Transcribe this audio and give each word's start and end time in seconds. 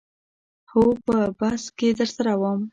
هو 0.71 0.83
په 1.05 1.17
بس 1.39 1.63
کې 1.77 1.89
درسره 1.99 2.33
وم. 2.41 2.59